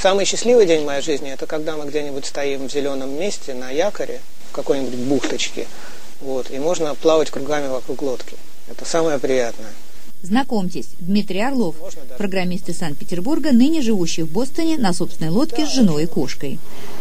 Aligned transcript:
Самый 0.00 0.24
счастливый 0.24 0.64
день 0.64 0.86
моей 0.86 1.02
жизни– 1.02 1.30
это 1.32 1.44
когда 1.44 1.76
мы 1.76 1.84
где-нибудь 1.84 2.24
стоим 2.24 2.68
в 2.68 2.72
зеленом 2.72 3.20
месте 3.20 3.52
на 3.52 3.70
якоре, 3.70 4.20
в 4.48 4.52
какой-нибудь 4.54 4.94
бухточке, 4.94 5.66
вот, 6.22 6.50
и 6.50 6.58
можно 6.58 6.94
плавать 6.94 7.30
кругами 7.30 7.68
вокруг 7.68 8.00
лодки. 8.00 8.34
Это 8.70 8.86
самое 8.86 9.18
приятное. 9.18 9.68
Знакомьтесь, 10.22 10.86
Дмитрий 11.00 11.40
Орлов, 11.40 11.76
программист 12.16 12.70
из 12.70 12.78
Санкт-Петербурга, 12.78 13.52
ныне 13.52 13.82
живущий 13.82 14.22
в 14.22 14.32
Бостоне 14.32 14.78
на 14.78 14.94
собственной 14.94 15.30
лодке 15.30 15.66
с 15.66 15.70
женой 15.74 16.04
и 16.04 16.06
кошкой. 16.06 16.58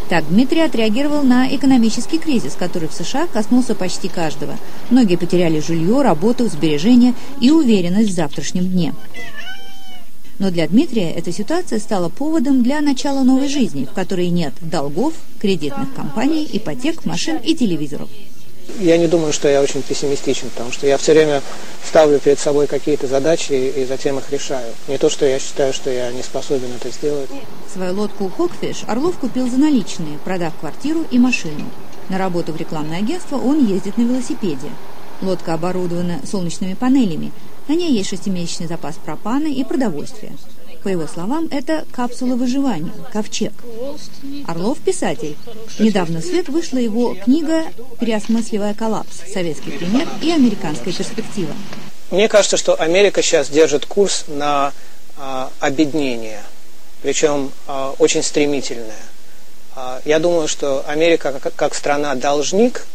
Так 0.10 0.28
Дмитрий 0.28 0.62
отреагировал 0.62 1.24
на 1.24 1.54
экономический 1.56 2.18
кризис, 2.18 2.56
который 2.56 2.90
в 2.90 2.94
США 2.94 3.28
коснулся 3.28 3.76
почти 3.76 4.10
каждого. 4.10 4.58
Многие 4.90 5.16
потеряли 5.16 5.62
жилье, 5.62 6.02
работу, 6.02 6.50
сбережения 6.50 7.14
и 7.40 7.50
уверенность 7.50 8.10
в 8.10 8.14
завтрашнем 8.14 8.70
дне. 8.70 8.94
Но 10.40 10.52
для 10.52 10.68
Дмитрия 10.68 11.12
эта 11.12 11.32
ситуация 11.32 11.80
стала 11.80 12.10
поводом 12.10 12.64
для 12.64 12.82
начала 12.82 13.24
новой 13.24 13.48
жизни, 13.48 13.86
в 13.86 13.94
которой 13.94 14.30
нет 14.30 14.54
долгов, 14.62 15.14
кредитных 15.40 15.94
компаний, 15.94 16.50
ипотек, 16.52 17.06
машин 17.06 17.38
и 17.38 17.54
телевизоров 17.54 18.10
я 18.80 18.98
не 18.98 19.08
думаю, 19.08 19.34
что 19.34 19.48
я 19.48 19.62
очень 19.62 19.82
пессимистичен, 19.82 20.50
потому 20.50 20.72
что 20.72 20.88
я 20.88 20.98
все 20.98 21.14
время 21.14 21.42
ставлю 21.86 22.20
перед 22.20 22.40
собой 22.40 22.68
какие-то 22.68 23.08
задачи 23.08 23.54
и 23.54 23.86
затем 23.86 24.18
их 24.20 24.32
решаю. 24.32 24.74
Не 24.88 24.98
то, 24.98 25.10
что 25.10 25.26
я 25.26 25.40
считаю, 25.40 25.74
что 25.74 25.90
я 25.90 26.12
не 26.12 26.24
способен 26.24 26.70
это 26.76 26.90
сделать. 26.90 27.30
Свою 27.72 27.94
лодку 27.94 28.30
«Хокфиш» 28.30 28.84
Орлов 28.88 29.18
купил 29.18 29.50
за 29.50 29.58
наличные, 29.58 30.18
продав 30.24 30.54
квартиру 30.60 31.06
и 31.12 31.20
машину. 31.20 31.70
На 32.10 32.18
работу 32.18 32.54
в 32.54 32.58
рекламное 32.58 33.00
агентство 33.00 33.38
он 33.38 33.66
ездит 33.66 33.98
на 33.98 34.04
велосипеде. 34.04 34.70
Лодка 35.22 35.54
оборудована 35.54 36.22
солнечными 36.26 36.74
панелями. 36.74 37.32
На 37.68 37.74
ней 37.74 37.92
есть 37.92 38.10
шестимесячный 38.10 38.68
запас 38.68 38.96
пропана 38.96 39.48
и 39.48 39.64
продовольствия. 39.64 40.32
По 40.84 40.88
его 40.88 41.08
словам, 41.08 41.50
это 41.52 41.86
капсула 41.92 42.36
выживания, 42.36 42.94
ковчег. 43.12 43.52
Орлов– 44.48 44.78
писатель. 44.86 45.36
Недавно 45.78 46.22
в 46.22 46.24
свет 46.24 46.48
вышла 46.48 46.78
его 46.78 47.16
книга 47.16 47.66
«Переосмысливая 48.00 48.74
коллапс. 48.74 49.18
Советский 49.34 49.72
пример 49.72 50.08
и 50.22 50.32
американская 50.32 50.94
перспектива». 50.94 51.54
Мне 52.12 52.30
кажется, 52.30 52.56
что 52.56 52.80
Америка 52.80 53.22
сейчас 53.22 53.50
держит 53.50 53.86
курс 53.86 54.26
на 54.28 54.74
а, 55.18 55.52
обеднение, 55.60 56.42
причем 57.04 57.52
а, 57.68 57.94
очень 58.00 58.24
стремительное. 58.24 58.96
А, 59.76 60.02
я 60.06 60.20
думаю, 60.20 60.48
что 60.48 60.84
Америка 60.88 61.40
как, 61.40 61.54
как 61.54 61.76
страна-должник 61.76 62.88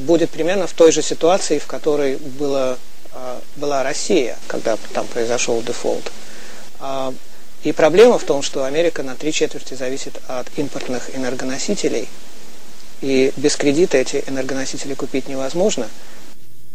будет 0.00 0.30
примерно 0.30 0.66
в 0.66 0.72
той 0.72 0.92
же 0.92 1.02
ситуации, 1.02 1.58
в 1.58 1.66
которой 1.66 2.16
была, 2.16 2.78
а, 3.12 3.40
была 3.56 3.82
Россия, 3.82 4.38
когда 4.46 4.76
там 4.92 5.06
произошел 5.06 5.62
дефолт. 5.62 6.10
А, 6.80 7.12
и 7.62 7.72
проблема 7.72 8.18
в 8.18 8.24
том, 8.24 8.42
что 8.42 8.64
Америка 8.64 9.02
на 9.02 9.14
три 9.14 9.32
четверти 9.32 9.74
зависит 9.74 10.20
от 10.28 10.46
импортных 10.56 11.16
энергоносителей, 11.16 12.08
и 13.00 13.32
без 13.36 13.56
кредита 13.56 13.96
эти 13.96 14.22
энергоносители 14.26 14.94
купить 14.94 15.28
невозможно. 15.28 15.88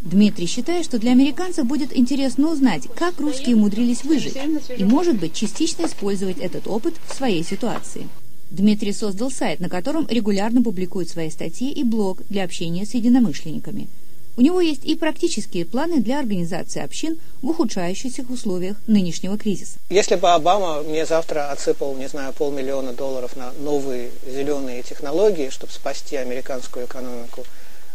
Дмитрий 0.01 0.47
считает, 0.47 0.85
что 0.85 0.97
для 0.97 1.11
американцев 1.11 1.65
будет 1.65 1.95
интересно 1.95 2.51
узнать, 2.51 2.83
как 2.95 3.19
русские 3.19 3.55
умудрились 3.55 4.03
выжить, 4.03 4.37
и, 4.77 4.83
может 4.83 5.17
быть, 5.17 5.33
частично 5.33 5.85
использовать 5.85 6.37
этот 6.37 6.67
опыт 6.67 6.95
в 7.07 7.15
своей 7.15 7.43
ситуации. 7.43 8.07
Дмитрий 8.51 8.93
создал 8.93 9.31
сайт, 9.31 9.59
на 9.59 9.69
котором 9.69 10.07
регулярно 10.09 10.63
публикует 10.63 11.09
свои 11.09 11.29
статьи 11.29 11.71
и 11.71 11.83
блог 11.83 12.21
для 12.29 12.43
общения 12.43 12.85
с 12.85 12.93
единомышленниками– 12.93 13.87
у 14.39 14.41
него 14.41 14.61
есть 14.61 14.85
и 14.85 14.95
практические 14.95 15.65
планы 15.65 15.99
для 15.99 16.17
организации 16.17 16.81
общин 16.81 17.19
в 17.41 17.49
ухудшающихся 17.49 18.23
условиях 18.29 18.77
нынешнего 18.87 19.37
кризиса. 19.37 19.77
Если 19.89 20.15
бы 20.15 20.29
Обама 20.31 20.81
мне 20.81 21.05
завтра 21.05 21.51
отсыпал, 21.51 21.93
не 21.97 22.07
знаю, 22.07 22.31
полмиллиона 22.31 22.93
долларов 22.93 23.35
на 23.35 23.51
новые 23.59 24.11
зеленые 24.25 24.81
технологии, 24.81 25.49
чтобы 25.49 25.73
спасти 25.73 26.15
американскую 26.15 26.85
экономику, 26.85 27.43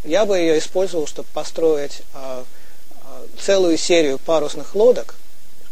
я 0.04 0.26
бы 0.26 0.36
ее 0.36 0.58
использовал, 0.58 1.06
чтобы 1.06 1.28
построить 1.32 2.02
а, 2.12 2.44
а, 3.04 3.22
целую 3.40 3.78
серию 3.78 4.18
парусных 4.18 4.74
лодок, 4.74 5.14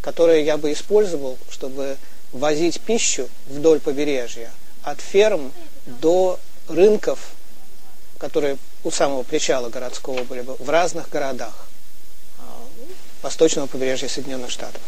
которые 0.00 0.42
я 0.42 0.56
бы 0.56 0.72
использовал, 0.72 1.36
чтобы 1.50 1.98
возить 2.32 2.80
пищу 2.80 3.28
вдоль 3.46 3.78
побережья 3.78 4.50
от 4.82 5.00
ферм 5.00 5.52
до 5.86 6.38
рынков, 6.68 7.32
которые 8.18 8.56
у 8.84 8.90
самого 8.90 9.22
причала 9.22 9.68
городского 9.68 10.22
были 10.24 10.42
бы 10.42 10.56
в 10.58 10.68
разных 10.68 11.08
городах 11.08 11.66
а, 12.38 12.42
восточного 13.22 13.66
побережья 13.66 14.08
Соединенных 14.08 14.50
Штатов. 14.50 14.80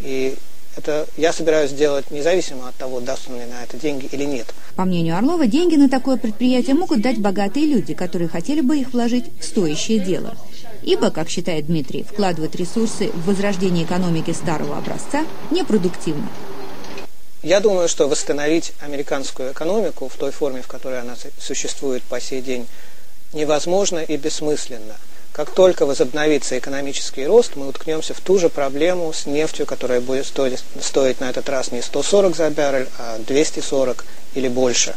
И 0.00 0.36
это 0.76 1.06
я 1.16 1.32
собираюсь 1.32 1.70
сделать 1.70 2.10
независимо 2.10 2.68
от 2.68 2.74
того, 2.76 3.00
даст 3.00 3.28
он 3.28 3.36
мне 3.36 3.46
на 3.46 3.62
это 3.62 3.78
деньги 3.78 4.06
или 4.12 4.24
нет. 4.24 4.46
По 4.74 4.84
мнению 4.84 5.16
Орлова, 5.16 5.46
деньги 5.46 5.76
на 5.76 5.88
такое 5.88 6.18
предприятие 6.18 6.74
могут 6.74 7.00
дать 7.00 7.18
богатые 7.18 7.66
люди, 7.66 7.94
которые 7.94 8.28
хотели 8.28 8.60
бы 8.60 8.78
их 8.78 8.92
вложить 8.92 9.24
в 9.40 9.44
стоящее 9.44 10.00
дело. 10.00 10.36
Ибо, 10.82 11.10
как 11.10 11.30
считает 11.30 11.66
Дмитрий, 11.66 12.04
вкладывать 12.04 12.54
ресурсы 12.54 13.08
в 13.08 13.26
возрождение 13.26 13.84
экономики 13.84 14.32
старого 14.32 14.76
образца 14.76 15.24
непродуктивно. 15.50 16.28
Я 17.46 17.60
думаю, 17.60 17.88
что 17.88 18.08
восстановить 18.08 18.72
американскую 18.80 19.52
экономику 19.52 20.08
в 20.08 20.16
той 20.16 20.32
форме, 20.32 20.62
в 20.62 20.66
которой 20.66 21.00
она 21.00 21.14
существует 21.38 22.02
по 22.02 22.20
сей 22.20 22.42
день, 22.42 22.66
невозможно 23.32 24.00
и 24.00 24.16
бессмысленно. 24.16 24.96
Как 25.30 25.50
только 25.50 25.86
возобновится 25.86 26.58
экономический 26.58 27.24
рост, 27.24 27.52
мы 27.54 27.68
уткнемся 27.68 28.14
в 28.14 28.20
ту 28.20 28.40
же 28.40 28.48
проблему 28.48 29.12
с 29.12 29.26
нефтью, 29.26 29.64
которая 29.64 30.00
будет 30.00 30.26
стоить, 30.26 30.64
стоить 30.80 31.20
на 31.20 31.30
этот 31.30 31.48
раз 31.48 31.70
не 31.70 31.82
140 31.82 32.34
за 32.34 32.50
баррель, 32.50 32.88
а 32.98 33.16
240 33.24 34.04
или 34.34 34.48
больше. 34.48 34.96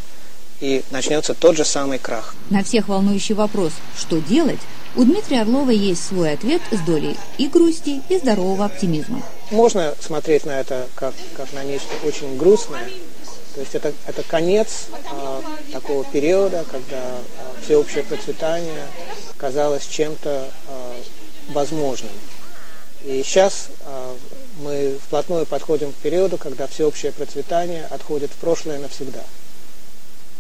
И 0.60 0.82
начнется 0.90 1.36
тот 1.36 1.56
же 1.56 1.64
самый 1.64 2.00
крах. 2.00 2.34
На 2.50 2.64
всех 2.64 2.88
волнующий 2.88 3.36
вопрос 3.36 3.74
«что 3.96 4.18
делать?» 4.22 4.60
у 4.96 5.04
Дмитрия 5.04 5.42
Орлова 5.42 5.70
есть 5.70 6.04
свой 6.04 6.34
ответ 6.34 6.64
с 6.72 6.80
долей 6.80 7.16
и 7.38 7.48
грусти, 7.48 8.02
и 8.10 8.18
здорового 8.18 8.66
оптимизма. 8.66 9.22
Можно 9.52 9.96
смотреть 10.00 10.46
на 10.46 10.60
это 10.60 10.88
как, 10.96 11.14
как 11.36 11.52
на 11.54 11.64
нечто 11.64 11.94
очень 12.06 12.38
грустное, 12.38 12.88
то 13.56 13.62
есть 13.62 13.74
это, 13.74 13.94
это 14.06 14.22
конец 14.24 14.86
а, 15.12 15.42
такого 15.74 16.04
периода, 16.06 16.64
когда 16.70 16.98
а, 16.98 17.22
всеобщее 17.64 18.04
процветание 18.04 18.86
казалось 19.38 19.88
чем-то 19.88 20.50
а, 20.68 20.96
возможным. 21.50 22.12
И 23.04 23.24
сейчас 23.24 23.70
а, 23.86 24.16
мы 24.60 24.98
вплотную 25.04 25.46
подходим 25.46 25.94
к 25.94 25.96
периоду, 25.96 26.38
когда 26.38 26.68
всеобщее 26.68 27.12
процветание 27.12 27.86
отходит 27.86 28.32
в 28.32 28.36
прошлое 28.36 28.78
навсегда. 28.78 29.24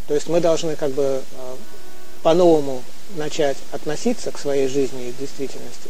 То 0.07 0.13
есть 0.13 0.27
мы 0.27 0.39
должны 0.39 0.75
как 0.75 0.91
бы 0.91 1.23
а, 1.37 1.57
по-новому 2.21 2.83
начать 3.15 3.57
относиться 3.71 4.31
к 4.31 4.37
своей 4.37 4.67
жизни 4.67 5.07
и 5.09 5.13
действительности. 5.19 5.89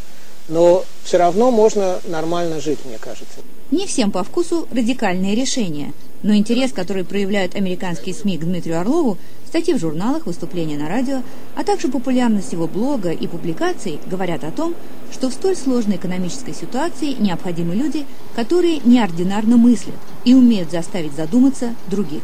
Но 0.49 0.83
все 1.03 1.17
равно 1.17 1.51
можно 1.51 1.99
нормально 2.05 2.59
жить, 2.59 2.79
мне 2.85 2.97
кажется. 2.97 3.39
Не 3.71 3.85
всем 3.87 4.11
по 4.11 4.23
вкусу 4.23 4.67
радикальные 4.71 5.35
решения– 5.35 5.93
но 6.23 6.35
интерес, 6.35 6.73
который 6.73 7.05
проявляют 7.05 7.55
американские 7.55 8.13
СМИ 8.13 8.37
к 8.37 8.41
Дмитрию 8.41 8.79
Орлову, 8.79 9.17
статьи 9.47 9.73
в 9.73 9.79
журналах, 9.79 10.25
выступления 10.25 10.77
на 10.77 10.89
радио, 10.89 11.21
а 11.55 11.63
также 11.63 11.87
популярность 11.87 12.51
его 12.51 12.67
блога 12.67 13.11
и 13.11 13.27
публикаций 13.27 13.99
говорят 14.05 14.43
о 14.43 14.51
том, 14.51 14.75
что 15.11 15.29
в 15.29 15.33
столь 15.33 15.55
сложной 15.55 15.95
экономической 15.95 16.53
ситуации 16.53 17.15
необходимы 17.19 17.75
люди, 17.75 18.05
которые 18.35 18.79
неординарно 18.83 19.57
мыслят 19.57 19.95
и 20.25 20.33
умеют 20.33 20.71
заставить 20.71 21.13
задуматься 21.13 21.73
других. 21.87 22.21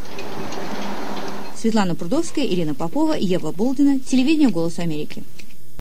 Светлана 1.56 1.94
Прудовская, 1.94 2.44
Ирина 2.44 2.74
Попова, 2.74 3.14
Ева 3.14 3.50
Болдина, 3.50 3.98
телевидение 3.98 4.50
«Голос 4.50 4.78
Америки». 4.78 5.24